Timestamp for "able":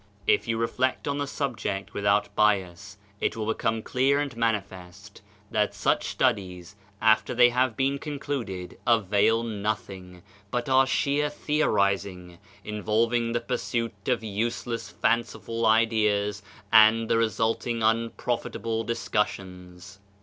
18.55-18.83